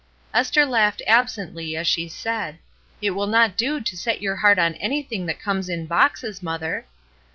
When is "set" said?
3.95-4.19